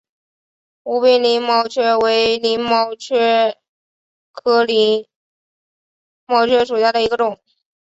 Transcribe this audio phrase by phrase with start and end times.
[0.81, 3.55] 无柄鳞毛蕨为鳞毛蕨
[4.31, 5.07] 科鳞
[6.25, 7.39] 毛蕨属下的一个种。